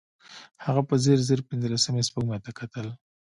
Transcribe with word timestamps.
هغه 0.65 0.81
په 0.89 0.95
ځير 1.03 1.19
ځير 1.27 1.39
پينځلسمې 1.49 2.01
سپوږمۍ 2.07 2.39
ته 2.45 2.51
کتل. 2.59 2.87